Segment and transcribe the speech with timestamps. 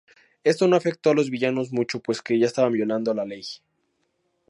[0.43, 3.43] Esto no afectó a los villanos mucho, pues ya estaban violando la ley.